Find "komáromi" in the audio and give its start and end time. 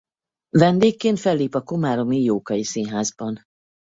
1.61-2.21